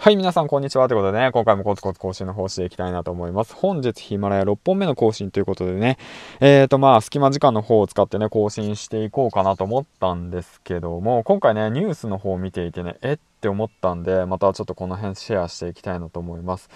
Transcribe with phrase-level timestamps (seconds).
[0.00, 0.86] はい、皆さん、こんにちは。
[0.86, 3.52] ということでね、今回もコツコツ更新の方していきたいなと思います。
[3.52, 5.98] 本日、ヒマラヤ6本目の更新ということでね、
[6.38, 16.70] えーと、まあ、隙間時間の方を使ってね、更新していこうかなと思ったんですけども、今回ね、ニュースの方を見ていてね、えって思ったんで、またちょっとこの辺シェアしていきたいなと思います。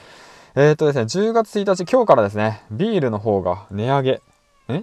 [0.57, 4.21] えーとですね、10月1日、今日からですね、ビールの方が値上げ。
[4.67, 4.83] え？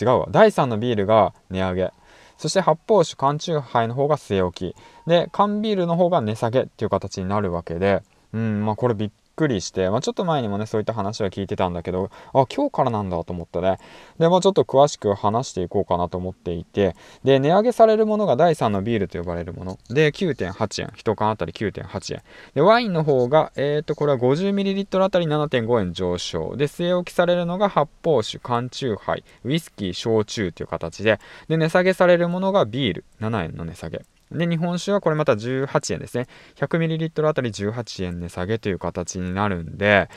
[0.00, 0.26] 違うわ。
[0.32, 1.92] 第3のビールが値上げ。
[2.38, 4.76] そして発泡酒、缶チューハイの方が据え置き。
[5.06, 13.78] で、缶ビールの方が値下げっていう形になるわけで、うん、まあこれびっくりして、まあ、ちょっと前にもね、そういった話は聞いてたんだけど、あ、今日からなんだと思ってね。
[14.18, 19.78] で、まあちょっと詳しく話していこうかなと思っていて、で、値上げされるものが第3のビールと呼ばれるもの。
[19.88, 20.88] で、9.8円。
[20.88, 22.22] 1缶あたり9.8円。
[22.54, 26.56] で、ワインの方が、えっ、ー、と、これは 50ml あたり7.5円上昇。
[26.56, 34.17] で、据え置きされるのが発泡酒、缶チューハイ、ウイスキー、焼酎という形で、で、値下げされるものがビール、7円の値下げ。
[34.32, 36.26] で、日本酒はこれまた18円ですね。
[36.56, 40.08] 100ml あたり18円値下げという形になるんで、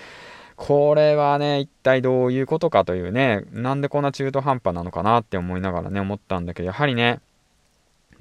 [0.56, 7.20] これはね、一体どういうことかというね、なんでこんな中途半端なのかなって思いながらね、思ったんだけど、やはりね、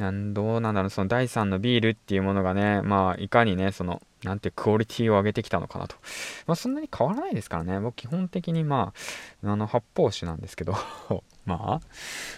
[0.01, 5.97] なんどうなんだろう、その第3のビールっていうものがね、まあ、いかにね、その、なんてクオリティを上げてきたのかなと。
[6.47, 7.79] まあ、そんなに変わらないですからね。
[7.81, 8.95] 僕、基本的にま
[9.45, 10.75] あ、あの、発泡酒なんですけど
[11.45, 11.81] まあ、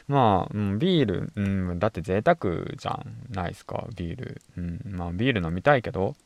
[0.08, 1.40] まあ、うん、ビール、う
[1.74, 2.36] ん、だって贅沢
[2.76, 4.42] じゃないですか、ビール。
[4.58, 6.16] うん、まあ、ビール飲みたいけど、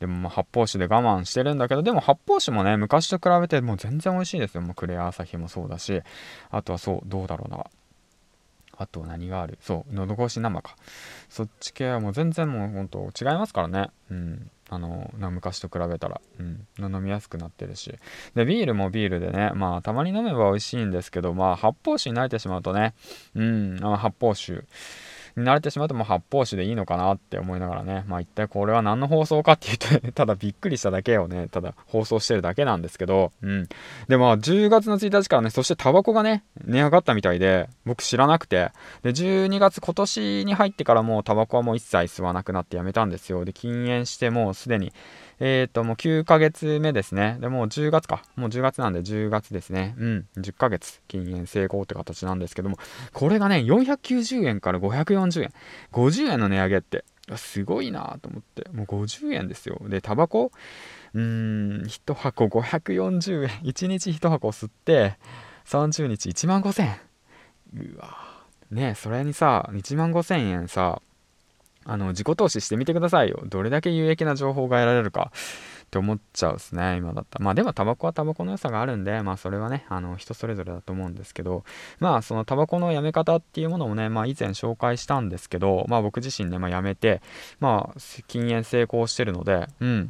[0.00, 4.62] でもまあ発泡酒で我慢してるんだけど、でも発泡酒もね、昔と比べてもう全然美味しいですよ。
[4.62, 6.02] もうクレア朝日もそうだし、
[6.50, 7.64] あとはそう、どうだろうな。
[8.76, 9.58] あと何がある？
[9.60, 10.76] そう、喉越し生か。
[11.28, 13.90] そっち系はもう全然もうほんと違いますからね。
[14.10, 14.50] うん。
[14.70, 17.94] あの、昔と比べたら、うん、飲みやすくなってるし。
[18.34, 22.94] で、ビールもビールでね、まあ、たまに飲めば美味しいんですけど、まあ、発泡酒に慣れてしまうとね、
[23.34, 24.64] うん、発泡酒。
[25.36, 33.68] に慣れてしまうともう発泡酒でいいのかなって思いながらね、まあ一体これは何の放送かっていうと、 ただびっくりしただけをね、ただ放送してるだけなんですけど、うん。
[34.08, 38.70] で、まあ10月の1日からね、そしてタバコがね、値上がったみたいで、僕知らなくて、
[39.02, 43.44] で、12月今年に入ってからもうタバコはもう一切吸わなくなってやめたんですよ。
[43.44, 44.92] で、禁煙してもうすでに、
[45.40, 47.38] えっ、ー、と、もう9ヶ月目ですね。
[47.40, 48.22] で、もう10月か。
[48.36, 49.94] もう10月なんで10月ですね。
[49.98, 50.26] うん。
[50.38, 52.78] 10ヶ月禁煙成功って形なんですけども、
[53.12, 55.52] これがね、490円から540円。
[55.92, 57.04] 50円の値上げって、
[57.36, 58.68] すごいなと思って。
[58.72, 59.80] もう50円ですよ。
[59.88, 60.52] で、タバコ？
[61.14, 63.48] うん、1箱540円。
[63.62, 65.16] 1日1箱吸って、
[65.66, 66.96] 30日1万5000円。
[67.76, 68.16] うわ
[68.70, 71.00] ねそれにさ、1万5000円さ、
[71.86, 73.42] あの、自己投資してみてくださいよ。
[73.46, 75.32] どれだけ有益な情報が得られるか
[75.94, 77.44] って思っちゃうですね、今だったら。
[77.44, 81.62] まあでもタバコはタバコの良さがあるんで、まあそれはね、あの、人それぞれだと思うんですけど、
[82.00, 87.22] まあそのタバコのやめ方っていうものもね、まあ以前紹介したんですけど、まあ僕自身ね、まあやめて、
[87.60, 90.08] まあ禁煙成功してるので、うん。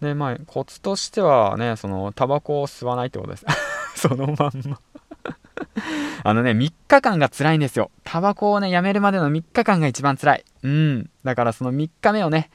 [0.00, 3.44] で、まあコツとしてはね、そのタバコを吸わないってことです。
[3.96, 4.80] そのまんま
[6.24, 7.90] あのね、3日間が辛いんですよ。
[8.04, 10.44] タバコをね、やめるまでの3日間が一番辛い。
[10.62, 11.10] うん。
[11.24, 12.50] だからその3日目をね、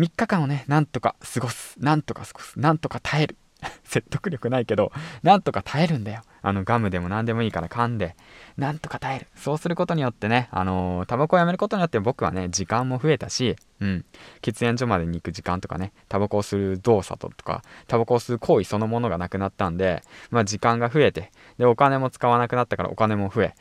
[0.00, 1.76] 3日間をね、なんとか過ごす。
[1.78, 2.58] なんとか過ごす。
[2.58, 3.36] なんとか耐える。
[3.84, 6.22] 説得力ないけど、なんとか耐えるんだよ。
[6.40, 8.16] あの、ガムでも何でもいいから噛んで、
[8.56, 9.26] なんとか耐える。
[9.36, 14.06] そうすることによってね、あのー、タバコをやめることによって僕はね、時間も増えたし、うん、
[14.40, 23.54] 喫煙所までに行く時間とかね、タバコをする動作とか、タバコを吸う行為そのものがなくなったんで、まあ時間が増えて、で、お金も使わなくなったからお金も増え、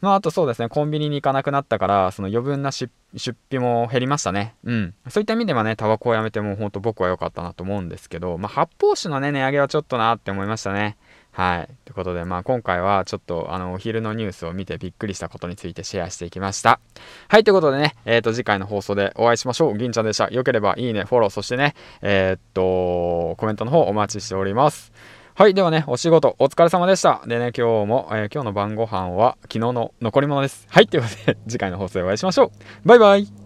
[0.00, 2.90] まあ、あとそうですね、コンビニに行かなくなったから、その余分な出
[3.48, 4.54] 費も減りましたね。
[4.64, 4.94] うん。
[5.08, 10.96] そういった意味ではね、タバコをやめても本当僕は良かったなと思うんですけど、まあ、発泡酒のね、値上げはちょっとなって思いましたね。
[11.32, 11.68] はい。
[11.84, 16.80] ということで、まあ今回はちょっとあのお昼のニュースを見てびっくりしたことについてシェアしていきました。
[17.28, 17.44] はい。
[17.44, 19.78] ということでね、えっ、ー、と次回の放送でお会いしましょう。
[19.78, 20.28] 銀ちゃんでした。
[20.28, 24.92] よければいいね、フォロー、そしてね、えー、っと、コメントの方お待ちしております。
[25.40, 25.54] はい。
[25.54, 27.22] ではね、お仕事お疲れ様でした。
[27.26, 30.66] でね、今日も、えー、今日の晩ご飯は昨日の残り物です。
[30.68, 30.86] はい。
[30.86, 32.52] ということで、次回の放送でお会いしましょ
[32.84, 32.86] う。
[32.86, 33.39] バイバイ。